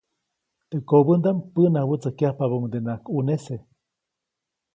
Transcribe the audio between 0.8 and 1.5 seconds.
kobändaʼm